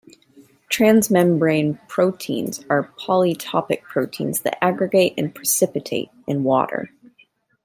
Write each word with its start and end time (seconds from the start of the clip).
Transmembrane 0.71 1.77
proteins 1.87 2.65
are 2.71 2.91
polytopic 2.99 3.83
proteins 3.83 4.39
that 4.41 4.57
aggregate 4.63 5.13
and 5.15 5.35
precipitate 5.35 6.09
in 6.25 6.41
water. 6.43 6.89